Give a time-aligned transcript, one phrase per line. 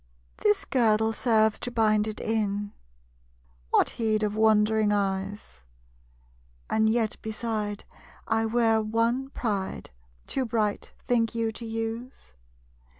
[0.37, 2.71] This girdle serves to bind it in;
[3.69, 5.61] What heed of wondering eyes?
[6.71, 7.83] And yet beside,
[8.27, 9.91] I wear one pride
[10.25, 12.33] Too bright, think you, to use?